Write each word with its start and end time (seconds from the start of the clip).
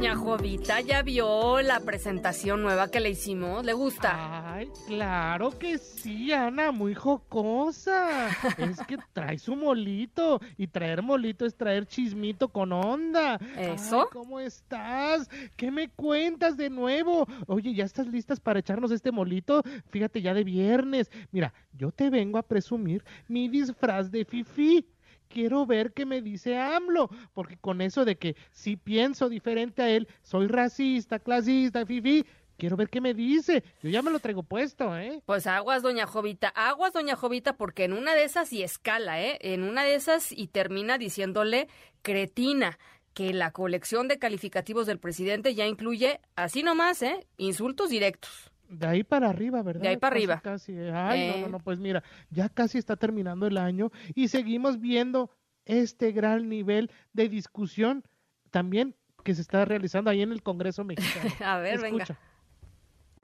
Doña 0.00 0.16
Jovita 0.16 0.80
ya 0.80 1.02
vio 1.02 1.60
la 1.60 1.80
presentación 1.80 2.62
nueva 2.62 2.90
que 2.90 3.00
le 3.00 3.10
hicimos. 3.10 3.66
¿Le 3.66 3.74
gusta? 3.74 4.54
Ay, 4.54 4.70
claro 4.86 5.58
que 5.58 5.76
sí, 5.76 6.32
Ana, 6.32 6.72
muy 6.72 6.94
jocosa. 6.94 8.28
es 8.56 8.80
que 8.86 8.96
trae 9.12 9.38
su 9.38 9.54
molito. 9.54 10.40
Y 10.56 10.68
traer 10.68 11.02
molito 11.02 11.44
es 11.44 11.54
traer 11.54 11.84
chismito 11.84 12.48
con 12.48 12.72
onda. 12.72 13.38
¿Eso? 13.58 14.08
¿Cómo 14.10 14.40
estás? 14.40 15.28
¿Qué 15.58 15.70
me 15.70 15.90
cuentas 15.90 16.56
de 16.56 16.70
nuevo? 16.70 17.26
Oye, 17.46 17.74
¿ya 17.74 17.84
estás 17.84 18.06
listas 18.06 18.40
para 18.40 18.60
echarnos 18.60 18.92
este 18.92 19.12
molito? 19.12 19.62
Fíjate, 19.90 20.22
ya 20.22 20.32
de 20.32 20.44
viernes. 20.44 21.10
Mira, 21.30 21.52
yo 21.74 21.92
te 21.92 22.08
vengo 22.08 22.38
a 22.38 22.42
presumir 22.42 23.04
mi 23.28 23.50
disfraz 23.50 24.10
de 24.10 24.24
Fifi 24.24 24.86
quiero 25.30 25.64
ver 25.64 25.92
qué 25.92 26.04
me 26.04 26.20
dice 26.20 26.58
AMLO, 26.58 27.08
porque 27.32 27.56
con 27.56 27.80
eso 27.80 28.04
de 28.04 28.16
que 28.16 28.36
si 28.50 28.76
pienso 28.76 29.28
diferente 29.28 29.80
a 29.80 29.88
él, 29.88 30.08
soy 30.22 30.48
racista, 30.48 31.20
clasista, 31.20 31.86
fifi, 31.86 32.26
quiero 32.58 32.76
ver 32.76 32.90
qué 32.90 33.00
me 33.00 33.14
dice. 33.14 33.64
Yo 33.82 33.88
ya 33.88 34.02
me 34.02 34.10
lo 34.10 34.18
traigo 34.18 34.42
puesto, 34.42 34.96
¿eh? 34.98 35.22
Pues 35.24 35.46
aguas, 35.46 35.82
doña 35.82 36.06
Jovita, 36.06 36.48
aguas, 36.48 36.92
doña 36.92 37.16
Jovita, 37.16 37.56
porque 37.56 37.84
en 37.84 37.94
una 37.94 38.14
de 38.14 38.24
esas 38.24 38.52
y 38.52 38.62
escala, 38.62 39.22
¿eh? 39.22 39.38
En 39.40 39.62
una 39.62 39.84
de 39.84 39.94
esas 39.94 40.32
y 40.32 40.48
termina 40.48 40.98
diciéndole 40.98 41.68
cretina 42.02 42.78
que 43.14 43.32
la 43.32 43.50
colección 43.52 44.08
de 44.08 44.18
calificativos 44.18 44.86
del 44.86 44.98
presidente 44.98 45.54
ya 45.54 45.66
incluye, 45.66 46.20
así 46.36 46.62
nomás, 46.62 47.02
¿eh? 47.02 47.26
Insultos 47.38 47.90
directos. 47.90 48.50
De 48.70 48.86
ahí 48.86 49.02
para 49.02 49.28
arriba, 49.28 49.62
¿verdad? 49.62 49.82
De 49.82 49.88
ahí 49.88 49.96
para 49.96 50.14
arriba. 50.14 50.40
Casi. 50.42 50.72
Ay, 50.78 51.28
no, 51.28 51.36
no, 51.40 51.46
Eh. 51.46 51.50
no, 51.50 51.58
pues 51.58 51.78
mira, 51.80 52.02
ya 52.30 52.48
casi 52.48 52.78
está 52.78 52.96
terminando 52.96 53.46
el 53.46 53.58
año 53.58 53.90
y 54.14 54.28
seguimos 54.28 54.80
viendo 54.80 55.30
este 55.66 56.12
gran 56.12 56.48
nivel 56.48 56.90
de 57.12 57.28
discusión 57.28 58.04
también 58.50 58.94
que 59.24 59.34
se 59.34 59.42
está 59.42 59.64
realizando 59.64 60.08
ahí 60.10 60.22
en 60.22 60.32
el 60.32 60.42
Congreso 60.42 60.84
mexicano. 60.84 61.30
A 61.44 61.58
ver, 61.58 61.80
venga. 61.80 62.06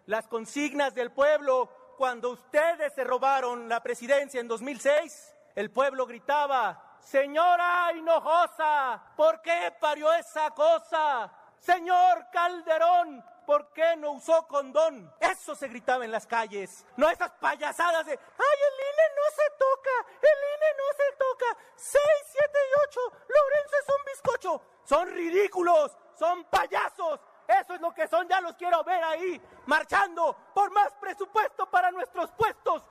Las 0.06 0.26
consignas 0.28 0.94
del 0.94 1.10
pueblo 1.10 1.70
cuando 1.96 2.30
ustedes 2.30 2.92
se 2.92 3.04
robaron 3.04 3.68
la 3.68 3.82
presidencia 3.82 4.40
en 4.40 4.48
2006. 4.48 5.32
El 5.54 5.70
pueblo 5.70 6.06
gritaba, 6.06 6.98
señora 7.00 7.90
Hinojosa, 7.96 9.02
¿por 9.16 9.40
qué 9.42 9.72
parió 9.80 10.12
esa 10.12 10.50
cosa? 10.50 11.32
Señor 11.58 12.26
Calderón, 12.30 13.24
¿por 13.46 13.72
qué 13.72 13.96
no 13.96 14.12
usó 14.12 14.46
condón? 14.48 15.10
Eso 15.20 15.54
se 15.54 15.68
gritaba 15.68 16.04
en 16.04 16.10
las 16.10 16.26
calles, 16.26 16.84
no 16.96 17.08
esas 17.08 17.30
payasadas 17.32 18.04
de, 18.06 18.12
ay, 18.12 18.18
el 18.18 18.74
INE 18.74 19.06
no 19.16 19.30
se 19.34 19.50
toca, 19.58 19.90
el 20.22 20.38
INE 20.54 20.70
no 20.76 20.96
se 20.96 21.16
toca, 21.16 21.58
6, 21.76 22.02
7 22.32 22.58
y 22.58 22.88
8, 22.88 23.00
Lorenzo 23.28 23.76
es 23.80 23.88
un 23.88 24.04
bizcocho, 24.04 24.62
son 24.84 25.08
ridículos, 25.10 25.96
son 26.18 26.44
payasos, 26.44 27.20
eso 27.48 27.74
es 27.74 27.80
lo 27.80 27.94
que 27.94 28.08
son, 28.08 28.28
ya 28.28 28.40
los 28.40 28.56
quiero 28.56 28.82
ver 28.84 29.02
ahí, 29.04 29.40
marchando 29.66 30.36
por 30.54 30.70
más 30.72 30.92
presupuesto 31.00 31.70
para 31.70 31.90
nuestros 31.92 32.30
puestos. 32.32 32.82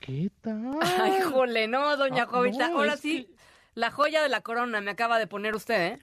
¿Qué 0.00 0.30
tal? 0.40 0.78
Ay, 0.80 1.20
jole, 1.22 1.68
no, 1.68 1.96
doña 1.96 2.22
Ah, 2.22 2.26
Jovita. 2.26 2.68
no, 2.68 2.78
Ahora 2.78 2.96
sí, 2.96 3.26
que- 3.26 3.34
la 3.74 3.90
joya 3.90 4.22
de 4.22 4.28
la 4.30 4.40
corona 4.40 4.80
me 4.80 4.90
acaba 4.90 5.18
de 5.18 5.26
poner 5.26 5.54
usted, 5.54 5.80
¿eh? 5.92 6.02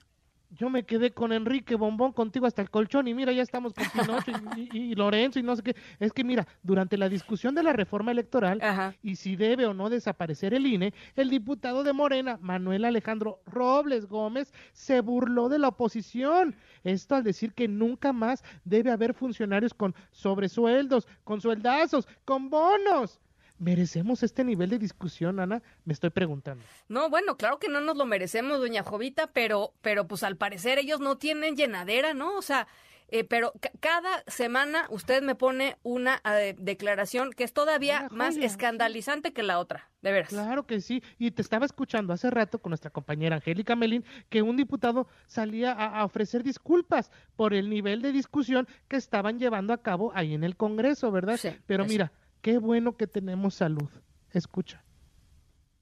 Yo 0.51 0.69
me 0.69 0.83
quedé 0.83 1.11
con 1.11 1.33
Enrique 1.33 1.75
Bombón 1.75 2.13
contigo 2.13 2.45
hasta 2.47 2.61
el 2.61 2.69
colchón 2.69 3.07
y 3.07 3.13
mira, 3.13 3.33
ya 3.33 3.41
estamos 3.41 3.73
con 3.73 3.85
Pinocho 3.89 4.31
y, 4.55 4.69
y- 4.77 4.91
y 4.91 4.95
Lorenzo 4.95 5.39
y 5.39 5.43
no 5.43 5.55
sé 5.55 5.61
qué. 5.61 5.75
Es 5.99 6.13
que 6.13 6.23
mira, 6.23 6.47
durante 6.63 6.97
la 6.97 7.09
discusión 7.09 7.53
de 7.53 7.63
la 7.63 7.73
reforma 7.73 8.11
electoral 8.11 8.59
Ajá. 8.61 8.95
y 9.03 9.17
si 9.17 9.35
debe 9.35 9.65
o 9.65 9.73
no 9.73 9.89
desaparecer 9.89 10.53
el 10.53 10.65
INE, 10.65 10.93
el 11.17 11.29
diputado 11.29 11.83
de 11.83 11.91
Morena, 11.91 12.39
Manuel 12.41 12.85
Alejandro 12.85 13.41
Robles 13.45 14.05
Gómez, 14.07 14.53
se 14.71 15.01
burló 15.01 15.49
de 15.49 15.59
la 15.59 15.67
oposición. 15.67 16.55
Esto 16.85 17.15
al 17.15 17.23
decir 17.23 17.53
que 17.53 17.67
nunca 17.67 18.13
más 18.13 18.41
debe 18.63 18.91
haber 18.91 19.13
funcionarios 19.13 19.73
con 19.73 19.93
sobresueldos, 20.11 21.07
con 21.25 21.41
sueldazos, 21.41 22.07
con 22.23 22.49
bonos. 22.49 23.19
¿Merecemos 23.59 24.23
este 24.23 24.43
nivel 24.43 24.69
de 24.69 24.77
discusión, 24.79 25.39
Ana? 25.39 25.61
Me 25.85 25.93
estoy 25.93 26.09
preguntando. 26.11 26.63
No, 26.89 27.09
bueno, 27.09 27.37
claro 27.37 27.57
que 27.59 27.69
no 27.69 27.81
nos 27.81 27.97
lo 27.97 28.05
merecemos, 28.05 28.59
doña 28.59 28.83
Jovita, 28.83 29.27
pero, 29.27 29.73
pero 29.81 30.07
pues 30.07 30.23
al 30.23 30.37
parecer 30.37 30.77
ellos 30.79 30.99
no 30.99 31.17
tienen 31.17 31.55
llenadera, 31.55 32.13
¿no? 32.13 32.37
O 32.37 32.41
sea, 32.41 32.67
eh, 33.09 33.23
pero 33.23 33.53
ca- 33.59 33.71
cada 33.79 34.21
semana 34.27 34.85
usted 34.89 35.23
me 35.23 35.33
pone 35.33 35.77
una 35.81 36.21
eh, 36.25 36.55
declaración 36.59 37.31
que 37.31 37.45
es 37.45 37.53
todavía 37.53 38.07
más 38.11 38.35
escandalizante 38.35 39.31
que 39.33 39.43
la 39.43 39.59
otra, 39.59 39.89
de 40.01 40.11
veras. 40.11 40.29
Claro 40.29 40.67
que 40.67 40.81
sí, 40.81 41.01
y 41.17 41.31
te 41.31 41.41
estaba 41.41 41.65
escuchando 41.65 42.11
hace 42.13 42.29
rato 42.29 42.59
con 42.59 42.71
nuestra 42.71 42.91
compañera 42.91 43.37
Angélica 43.37 43.75
Melín 43.77 44.03
que 44.29 44.41
un 44.41 44.57
diputado 44.57 45.07
salía 45.25 45.71
a, 45.71 45.99
a 45.99 46.05
ofrecer 46.05 46.43
disculpas 46.43 47.09
por 47.37 47.53
el 47.53 47.69
nivel 47.69 48.01
de 48.01 48.11
discusión 48.11 48.67
que 48.89 48.97
estaban 48.97 49.39
llevando 49.39 49.71
a 49.73 49.81
cabo 49.81 50.11
ahí 50.13 50.33
en 50.33 50.43
el 50.43 50.57
Congreso, 50.57 51.09
¿verdad? 51.09 51.37
Sí, 51.37 51.49
Pero 51.65 51.85
mira, 51.85 52.11
qué 52.41 52.57
bueno 52.57 52.95
que 52.95 53.07
tenemos 53.07 53.55
salud. 53.55 53.89
Escucha. 54.31 54.83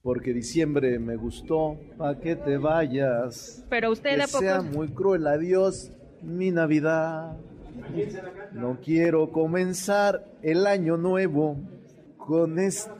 Porque 0.02 0.34
diciembre 0.34 1.00
me 1.00 1.16
gustó, 1.16 1.80
pa' 1.98 2.20
que 2.20 2.36
te 2.36 2.58
vayas. 2.58 3.66
Pero 3.70 3.92
usted 3.92 4.16
que 4.16 4.22
a 4.22 4.28
poco... 4.28 4.40
sea 4.40 4.62
muy 4.62 4.90
cruel, 4.90 5.26
adiós, 5.26 5.92
mi 6.22 6.52
Navidad. 6.52 7.38
No 8.54 8.80
quiero 8.82 9.32
comenzar 9.32 10.24
el 10.42 10.68
año 10.68 10.98
nuevo 10.98 11.58
con 12.18 12.60
este 12.60 12.92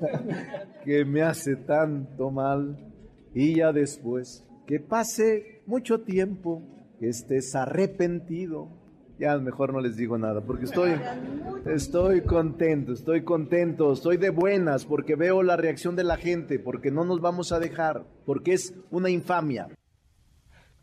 que 0.84 1.04
me 1.04 1.22
hace 1.22 1.56
tanto 1.56 2.30
mal. 2.30 2.76
Y 3.32 3.56
ya 3.56 3.72
después 3.72 4.46
que 4.66 4.80
pase 4.80 5.62
mucho 5.66 6.00
tiempo, 6.00 6.62
que 6.98 7.08
estés 7.08 7.54
arrepentido. 7.54 8.68
Ya 9.18 9.38
mejor 9.38 9.72
no 9.72 9.80
les 9.80 9.96
digo 9.96 10.18
nada, 10.18 10.42
porque 10.42 10.66
estoy, 10.66 10.92
estoy 11.64 12.20
contento, 12.20 12.92
estoy 12.92 13.22
contento, 13.22 13.92
estoy 13.92 14.18
de 14.18 14.28
buenas, 14.28 14.84
porque 14.84 15.16
veo 15.16 15.42
la 15.42 15.56
reacción 15.56 15.96
de 15.96 16.04
la 16.04 16.18
gente, 16.18 16.58
porque 16.58 16.90
no 16.90 17.04
nos 17.04 17.22
vamos 17.22 17.50
a 17.50 17.58
dejar, 17.58 18.04
porque 18.26 18.52
es 18.52 18.74
una 18.90 19.08
infamia. 19.08 19.68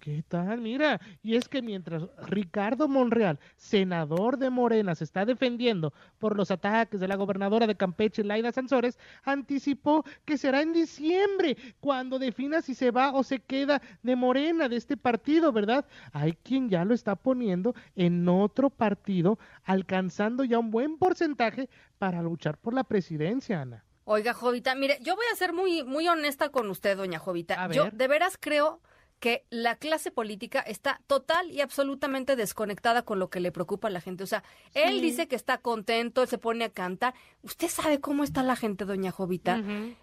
¿Qué 0.04 0.22
tal? 0.28 0.60
Mira, 0.60 1.00
y 1.22 1.38
es 1.38 1.48
que 1.48 1.62
mientras 1.62 2.04
Ricardo 2.28 2.90
Monreal, 2.90 3.40
senador 3.56 4.38
de 4.38 4.50
Morena, 4.50 4.96
se 4.96 5.06
está 5.06 5.24
defendiendo 5.24 5.94
por 6.20 6.36
los 6.36 6.52
ataques 6.52 7.00
de 7.00 7.08
la 7.08 7.16
gobernadora 7.16 7.68
de 7.68 7.78
Campeche, 7.78 8.22
Laida 8.22 8.52
Sansores, 8.52 9.00
anticipó 9.24 10.04
que 10.26 10.38
será 10.38 10.62
en 10.62 10.74
diciembre 10.74 11.56
cuando 11.80 12.20
defina 12.20 12.62
si 12.62 12.76
se 12.76 12.92
va 12.92 13.14
o 13.14 13.24
se 13.24 13.40
queda 13.40 13.82
de 14.02 14.18
Morena, 14.18 14.68
de 14.68 14.76
este 14.76 14.98
partido, 14.98 15.54
¿verdad? 15.54 15.86
Hay 16.12 16.34
quien 16.34 16.68
ya 16.68 16.84
lo 16.84 16.94
está 16.94 17.16
poniendo 17.16 17.74
en 17.96 18.28
otro 18.28 18.70
partido, 18.70 19.40
alcanzando 19.64 20.44
ya 20.44 20.60
un 20.60 20.70
buen 20.70 20.98
porcentaje 20.98 21.70
para 21.98 22.22
luchar 22.22 22.58
por 22.58 22.74
la 22.74 22.84
presidencia, 22.84 23.62
Ana. 23.62 23.86
Oiga, 24.04 24.34
Jovita, 24.34 24.76
mire, 24.76 24.98
yo 25.02 25.16
voy 25.16 25.26
a 25.32 25.38
ser 25.38 25.54
muy, 25.54 25.82
muy 25.86 26.10
honesta 26.10 26.50
con 26.50 26.70
usted, 26.70 26.98
doña 26.98 27.20
Jovita. 27.20 27.70
Yo 27.72 27.90
de 27.90 28.08
veras 28.10 28.38
creo 28.38 28.82
que 29.20 29.46
la 29.50 29.78
clase 29.78 30.12
política 30.12 30.60
está 30.60 31.02
total 31.08 31.50
y 31.50 31.62
absolutamente 31.62 32.36
desconectada 32.36 33.04
con 33.04 33.20
lo 33.20 33.30
que 33.30 33.40
le 33.40 33.52
preocupa 33.52 33.88
a 33.88 33.92
la 33.92 34.02
gente. 34.02 34.24
O 34.24 34.28
sea, 34.28 34.44
él 34.74 35.00
dice 35.02 35.28
que 35.28 35.36
está 35.36 35.60
contento, 35.60 36.22
él 36.22 36.28
se 36.28 36.38
pone 36.38 36.66
a 36.66 36.70
cantar. 36.70 37.14
¿Usted 37.42 37.70
sabe 37.70 38.02
cómo 38.02 38.24
está 38.24 38.44
la 38.44 38.56
gente, 38.56 38.86
doña 38.86 39.12
Jovita? 39.12 39.62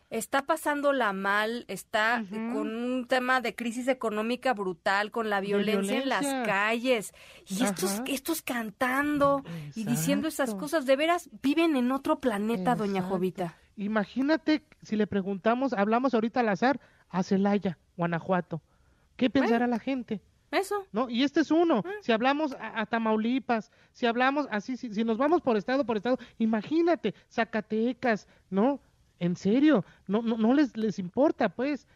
Está 0.09 0.47
pasándola 0.47 1.13
mal, 1.13 1.65
está 1.69 2.25
con 2.31 2.75
un 2.75 3.07
tema 3.07 3.41
de 3.41 3.55
crisis 3.55 3.89
económica 3.89 4.55
brutal, 4.55 5.11
con 5.11 5.29
la 5.29 5.41
violencia, 5.41 6.03
en 6.03 6.09
las 6.09 6.25
calles. 6.47 7.13
Y 7.47 7.63
estos, 7.65 7.93
Ajá. 7.95 8.05
estos 8.07 8.43
cantando 8.43 9.43
y 9.75 9.85
diciendo 9.85 10.29
esas 10.29 10.55
cosas, 10.55 10.87
de 10.87 10.97
veras 10.97 11.29
viven 11.43 11.77
en 11.77 11.93
otro 11.93 12.21
planeta, 12.21 12.75
doña. 12.75 13.03
Jovita. 13.03 13.57
Imagínate 13.77 14.63
si 14.83 14.97
le 14.97 15.07
preguntamos, 15.07 15.73
hablamos 15.73 16.15
ahorita 16.15 16.41
al 16.41 16.49
azar, 16.49 16.81
a 17.09 17.23
Celaya, 17.23 17.79
Guanajuato. 17.97 18.63
¿Qué 19.21 19.31
pensará 19.31 19.67
la 19.67 19.79
gente? 19.79 20.21
Eso. 20.51 20.87
¿No? 20.93 21.09
Y 21.09 21.23
este 21.23 21.41
es 21.41 21.51
uno. 21.51 21.83
Ah. 21.85 21.91
Si 22.01 22.11
hablamos 22.11 22.55
a, 22.55 22.81
a 22.81 22.87
Tamaulipas, 22.87 23.71
si 23.93 24.07
hablamos 24.07 24.49
así, 24.51 24.77
si, 24.77 24.93
si 24.93 25.05
nos 25.05 25.19
vamos 25.19 25.43
por 25.43 25.57
estado 25.57 25.85
por 25.85 25.97
estado, 25.97 26.19
imagínate, 26.39 27.15
Zacatecas, 27.31 28.27
¿no? 28.49 28.81
En 29.19 29.37
serio, 29.37 29.85
no, 30.07 30.23
no, 30.23 30.37
no 30.37 30.55
les, 30.55 30.77
les 30.77 30.99
importa, 30.99 31.49
pues. 31.49 31.87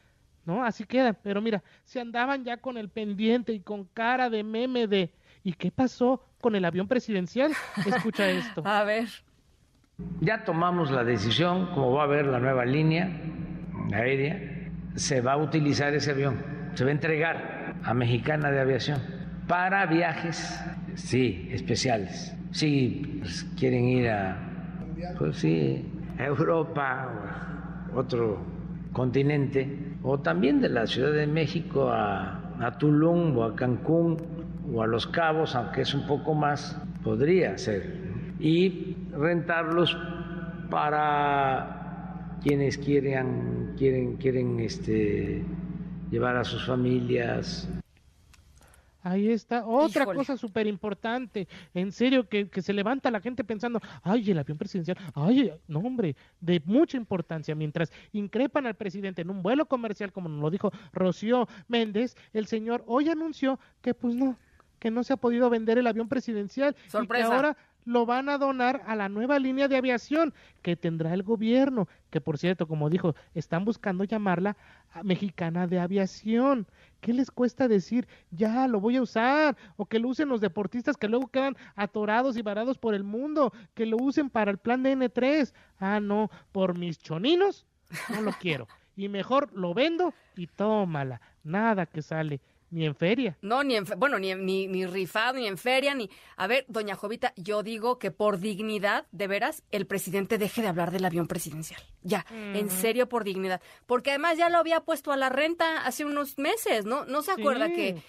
¿No? 0.45 0.63
Así 0.63 0.85
queda. 0.85 1.15
Pero 1.15 1.41
mira, 1.41 1.63
si 1.85 1.99
andaban 1.99 2.45
ya 2.45 2.59
con 2.59 2.77
el 2.77 2.91
pendiente 2.91 3.55
y 3.55 3.61
con 3.61 3.85
cara 3.85 4.29
de 4.29 4.45
meme 4.45 4.87
de 4.87 5.11
¿Y 5.45 5.53
qué 5.53 5.71
pasó 5.71 6.25
con 6.41 6.57
el 6.57 6.65
avión 6.65 6.89
presidencial? 6.89 7.53
Escucha 7.87 8.29
esto. 8.31 8.63
A 8.67 8.83
ver. 8.83 9.09
Ya 10.21 10.43
tomamos 10.45 10.91
la 10.91 11.05
decisión, 11.05 11.67
como 11.67 11.93
va 11.93 12.03
a 12.03 12.05
haber 12.07 12.27
la 12.27 12.41
nueva 12.41 12.65
línea 12.65 13.11
aérea, 13.93 14.71
se 14.97 15.21
va 15.21 15.35
a 15.35 15.37
utilizar 15.37 15.95
ese 15.95 16.11
avión, 16.11 16.43
se 16.75 16.85
va 16.85 16.91
a 16.91 16.93
entregar 16.93 17.75
a 17.83 17.95
Mexicana 17.95 18.51
de 18.51 18.61
Aviación 18.61 18.99
para 19.47 19.87
viajes, 19.87 20.61
sí, 20.95 21.49
especiales. 21.53 22.35
Si 22.51 23.19
pues, 23.21 23.45
quieren 23.59 23.85
ir 23.85 24.09
a, 24.09 24.37
pues 25.19 25.39
sí, 25.39 25.85
Europa 26.19 27.09
o 27.93 27.99
otro 27.99 28.39
continente, 28.93 29.97
o 30.03 30.19
también 30.21 30.61
de 30.61 30.69
la 30.69 30.87
Ciudad 30.87 31.13
de 31.13 31.27
México 31.27 31.91
a, 31.91 32.55
a 32.61 32.79
Tulum 32.79 33.37
o 33.37 33.45
a 33.45 33.57
Cancún 33.57 34.17
o 34.73 34.83
a 34.83 34.87
Los 34.87 35.07
Cabos, 35.07 35.55
aunque 35.55 35.83
es 35.83 35.95
un 35.95 36.07
poco 36.07 36.35
más, 36.35 36.81
podría 37.03 37.57
ser. 37.59 38.05
Y 38.41 38.97
rentarlos 39.13 39.97
para 40.71 42.39
quienes 42.43 42.79
quieran, 42.79 43.75
quieren, 43.77 44.17
quieren 44.17 44.61
este, 44.61 45.43
llevar 46.11 46.37
a 46.37 46.45
sus 46.45 46.65
familias. 46.65 47.69
Ahí 49.03 49.29
está, 49.29 49.67
otra 49.67 50.05
Híjole. 50.05 50.17
cosa 50.17 50.37
súper 50.39 50.67
importante, 50.67 51.47
en 51.75 51.93
serio, 51.93 52.27
que, 52.27 52.49
que 52.49 52.63
se 52.63 52.73
levanta 52.73 53.11
la 53.11 53.21
gente 53.21 53.45
pensando, 53.45 53.79
ay, 54.03 54.31
el 54.31 54.39
avión 54.39 54.57
presidencial, 54.57 54.97
ay, 55.15 55.53
no 55.69 55.81
hombre, 55.81 56.17
de 56.41 56.63
mucha 56.65 56.97
importancia, 56.97 57.55
mientras 57.55 57.93
increpan 58.13 58.67
al 58.67 58.77
presidente 58.77 59.21
en 59.21 59.29
un 59.29 59.43
vuelo 59.43 59.67
comercial, 59.67 60.11
como 60.11 60.31
nos 60.31 60.41
lo 60.41 60.51
dijo 60.51 60.73
Rocío 60.95 61.47
Méndez, 61.69 62.17
el 62.33 62.47
señor 62.47 62.83
hoy 62.87 63.11
anunció 63.11 63.61
que 63.83 63.93
pues 63.93 64.15
no, 64.15 64.39
que 64.79 64.91
no 64.91 65.05
se 65.05 65.13
ha 65.13 65.19
podido 65.19 65.51
vender 65.51 65.77
el 65.77 65.87
avión 65.87 66.09
presidencial 66.09 66.75
y 66.87 66.91
Sorpresa. 66.91 67.29
que 67.29 67.35
ahora 67.35 67.57
lo 67.85 68.07
van 68.07 68.29
a 68.29 68.39
donar 68.39 68.83
a 68.87 68.97
la 68.97 69.09
nueva 69.09 69.39
línea 69.39 69.69
de 69.69 69.77
aviación 69.77 70.33
que 70.63 70.77
tendrá 70.77 71.13
el 71.15 71.23
gobierno, 71.23 71.89
que 72.11 72.21
por 72.21 72.39
cierto, 72.39 72.67
como 72.67 72.91
dijo, 72.91 73.15
están 73.35 73.65
buscando 73.65 74.05
llamarla 74.05 74.57
Mexicana 75.03 75.67
de 75.67 75.79
Aviación. 75.79 76.67
¿Qué 77.01 77.13
les 77.13 77.31
cuesta 77.31 77.69
decir, 77.69 78.09
ya 78.31 78.67
lo 78.69 78.81
voy 78.81 78.97
a 78.97 79.03
usar? 79.03 79.57
O 79.77 79.87
que 79.87 79.99
lo 79.99 80.09
usen 80.09 80.29
los 80.29 80.41
deportistas 80.41 80.97
que 80.97 81.09
luego 81.09 81.29
quedan 81.29 81.57
atorados 81.75 82.37
y 82.37 82.43
varados 82.43 82.79
por 82.79 82.95
el 82.95 83.05
mundo, 83.05 83.53
que 83.75 83.87
lo 83.87 83.97
usen 83.99 84.31
para 84.31 84.51
el 84.51 84.59
plan 84.59 84.83
de 84.83 84.97
N3. 84.97 85.53
Ah, 85.79 86.01
no, 86.01 86.31
por 86.53 86.79
mis 86.79 86.99
choninos, 86.99 87.67
no 88.11 88.23
lo 88.23 88.33
quiero. 88.33 88.67
Y 88.97 89.09
mejor 89.09 89.53
lo 89.53 89.75
vendo 89.75 90.15
y 90.37 90.47
tómala. 90.47 91.21
Nada 91.43 91.87
que 91.87 92.01
sale, 92.01 92.41
ni 92.75 92.87
en 92.87 92.95
feria. 92.95 93.39
No, 93.41 93.63
ni 93.63 93.77
en, 93.77 93.85
bueno, 93.97 94.19
ni, 94.19 94.35
ni, 94.35 94.67
ni 94.67 94.85
rifado, 94.87 95.39
ni 95.39 95.47
en 95.47 95.57
feria, 95.57 95.95
ni... 95.95 96.11
A 96.37 96.47
ver, 96.47 96.65
doña 96.69 96.97
Jovita, 96.97 97.33
yo 97.37 97.63
digo 97.63 97.99
que 97.99 98.11
por 98.11 98.39
dignidad, 98.39 99.07
de 99.13 99.27
veras, 99.29 99.63
el 99.71 99.87
presidente 99.87 100.39
deje 100.39 100.61
de 100.63 100.69
hablar 100.69 100.91
del 100.91 101.05
avión 101.05 101.27
presidencial. 101.29 101.81
Ya, 102.03 102.27
en 102.31 102.69
serio, 102.71 103.09
por 103.09 103.25
dignidad. 103.25 103.63
Porque 103.87 104.11
además 104.11 104.37
ya 104.37 104.49
lo 104.51 104.59
había 104.59 104.81
puesto 104.81 105.13
a 105.13 105.17
la 105.17 105.29
renta 105.29 105.87
hace 105.87 106.05
unos 106.05 106.37
meses, 106.39 106.85
¿no? 106.85 107.05
¿No 107.07 107.23
se 107.23 107.33
acuerda 107.33 107.69
Sí. 107.69 107.75
que 107.75 108.03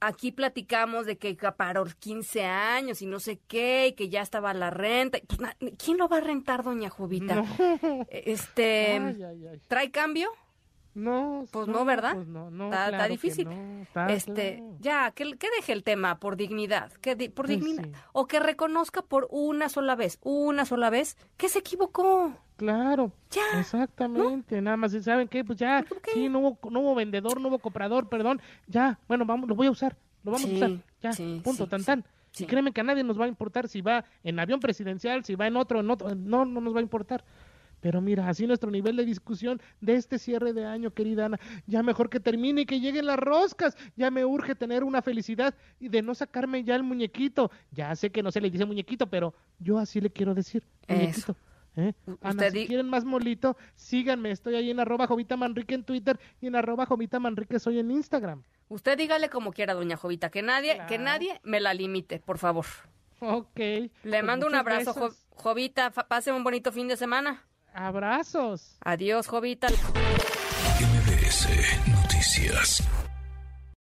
aquí 0.00 0.30
platicamos 0.30 1.06
de 1.06 1.16
que 1.16 1.34
para 1.56 1.82
15 1.82 2.44
años 2.44 3.00
y 3.00 3.06
no 3.06 3.18
sé 3.18 3.40
qué, 3.48 3.88
y 3.88 3.92
que 3.94 4.10
ya 4.10 4.20
estaba 4.20 4.52
la 4.52 4.68
renta? 4.70 5.18
Pues, 5.26 5.74
¿Quién 5.82 5.96
lo 5.96 6.06
va 6.08 6.18
a 6.18 6.20
rentar, 6.20 6.62
doña 6.62 6.90
Jovita? 6.90 7.36
No. 7.36 7.46
Este... 8.10 8.98
Ay, 8.98 9.22
ay, 9.22 9.46
ay. 9.52 9.60
¿Trae 9.66 9.90
cambio? 9.90 10.30
No, 10.92 11.46
Pues 11.52 11.68
no, 11.68 11.84
¿verdad? 11.84 12.14
pues 12.14 12.26
no, 12.26 12.50
no, 12.50 12.64
está, 12.64 12.86
está 12.86 12.96
claro 12.96 13.12
difícil. 13.12 13.48
está 13.82 14.06
este, 14.12 14.56
claro. 14.56 14.76
ya, 14.80 15.10
que, 15.12 15.36
que 15.38 15.48
deje 15.56 15.72
el 15.72 15.84
tema 15.84 16.18
por 16.18 16.36
dignidad, 16.36 16.92
que 16.94 17.14
di- 17.14 17.28
por 17.28 17.46
Pues 17.46 17.60
dignidad, 17.60 17.84
sí. 17.84 17.90
o 18.12 18.26
que 18.26 18.40
reconozca 18.40 19.02
por 19.02 19.28
una 19.30 19.68
sola 19.68 19.94
vez, 19.94 20.18
una 20.22 20.64
sola 20.64 20.90
vez, 20.90 21.16
que 21.36 21.48
se 21.48 21.60
equivocó. 21.60 22.34
Claro, 22.56 23.12
Ya, 23.30 23.58
exactamente, 23.60 24.60
nada 24.60 24.76
más, 24.76 24.92
¿y 24.92 25.02
¿saben 25.02 25.28
qué? 25.28 25.44
Pues 25.44 25.58
ya, 25.58 25.84
¿Por 25.88 26.00
qué? 26.02 26.10
sí, 26.12 26.28
no 26.28 26.40
hubo, 26.40 26.70
no 26.70 26.80
hubo 26.80 26.94
vendedor, 26.94 27.40
no 27.40 27.48
hubo 27.48 27.58
comprador, 27.60 28.08
perdón, 28.08 28.40
ya, 28.66 28.98
bueno, 29.08 29.24
vamos, 29.24 29.48
lo 29.48 29.54
voy 29.54 29.68
a 29.68 29.70
usar, 29.70 29.96
lo 30.24 30.32
vamos 30.32 30.48
Sí, 30.48 30.54
a 30.62 30.66
usar, 30.66 30.84
ya, 31.00 31.12
sí, 31.12 31.40
punto, 31.42 31.66
tan 31.68 31.84
tan. 31.84 32.04
Y 32.38 32.44
créeme 32.46 32.70
que 32.72 32.80
a 32.80 32.84
nadie 32.84 33.02
nos 33.02 33.18
va 33.18 33.24
a 33.24 33.28
importar 33.28 33.66
si 33.68 33.80
va 33.80 34.04
en 34.22 34.38
avión 34.38 34.60
presidencial, 34.60 35.24
si 35.24 35.34
va 35.34 35.46
en 35.48 35.56
otro, 35.56 35.80
en 35.80 35.90
otro, 35.90 36.14
no, 36.14 36.44
no 36.44 36.60
nos 36.60 36.74
va 36.74 36.78
a 36.78 36.82
importar. 36.82 37.24
Pero 37.80 38.00
mira, 38.00 38.28
así 38.28 38.46
nuestro 38.46 38.70
nivel 38.70 38.96
de 38.96 39.04
discusión 39.04 39.60
de 39.80 39.94
este 39.94 40.18
cierre 40.18 40.52
de 40.52 40.64
año, 40.64 40.92
querida 40.92 41.26
Ana, 41.26 41.40
ya 41.66 41.82
mejor 41.82 42.10
que 42.10 42.20
termine 42.20 42.62
y 42.62 42.66
que 42.66 42.80
lleguen 42.80 43.06
las 43.06 43.18
roscas. 43.18 43.76
Ya 43.96 44.10
me 44.10 44.24
urge 44.24 44.54
tener 44.54 44.84
una 44.84 45.02
felicidad 45.02 45.54
y 45.78 45.88
de 45.88 46.02
no 46.02 46.14
sacarme 46.14 46.62
ya 46.64 46.76
el 46.76 46.82
muñequito. 46.82 47.50
Ya 47.70 47.94
sé 47.96 48.10
que 48.10 48.22
no 48.22 48.30
se 48.30 48.40
le 48.40 48.50
dice 48.50 48.64
muñequito, 48.64 49.06
pero 49.06 49.34
yo 49.58 49.78
así 49.78 50.00
le 50.00 50.10
quiero 50.10 50.34
decir, 50.34 50.62
muñequito. 50.88 51.36
¿eh? 51.76 51.94
Ana, 52.20 52.50
si 52.50 52.66
quieren 52.66 52.88
más 52.88 53.04
molito, 53.04 53.56
síganme. 53.74 54.30
Estoy 54.30 54.54
ahí 54.56 54.70
en 54.70 54.80
arroba 54.80 55.06
Jovita 55.06 55.36
Manrique 55.36 55.74
en 55.74 55.84
Twitter 55.84 56.18
y 56.40 56.46
en 56.46 56.56
arroba 56.56 56.86
Jovita 56.86 57.18
Manrique 57.18 57.58
soy 57.58 57.78
en 57.78 57.90
Instagram. 57.90 58.42
usted 58.68 58.98
dígale 58.98 59.28
como 59.30 59.52
quiera, 59.52 59.74
doña 59.74 59.96
Jovita, 59.96 60.30
que 60.30 60.42
nadie, 60.42 60.80
que 60.88 60.98
nadie 60.98 61.40
me 61.42 61.60
la 61.60 61.74
limite, 61.74 62.20
por 62.20 62.38
favor. 62.38 62.66
Ok. 63.20 63.58
Le 63.58 63.90
pues 64.02 64.24
mando 64.24 64.46
un 64.46 64.54
abrazo, 64.54 64.94
Jo-. 64.94 65.10
Jovita, 65.34 65.90
pase 65.90 66.32
un 66.32 66.42
bonito 66.44 66.72
fin 66.72 66.88
de 66.88 66.96
semana. 66.96 67.44
Abrazos. 67.74 68.76
Adiós, 68.80 69.26
Jovita. 69.26 69.68
MBS 70.80 71.46
Noticias. 71.88 73.09